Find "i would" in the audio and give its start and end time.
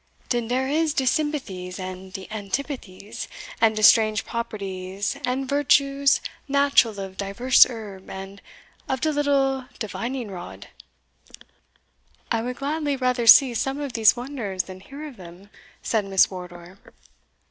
12.31-12.55